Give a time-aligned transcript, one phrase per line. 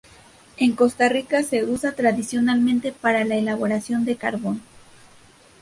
[0.57, 4.59] En Costa Rica se usa tradicionalmente para la elaboración de carbón.